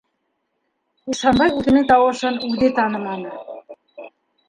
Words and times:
-Ихсанбай 1.13 1.53
үҙенең 1.59 1.87
тауышын 1.93 2.43
үҙе 2.51 2.73
таныманы. 2.83 3.39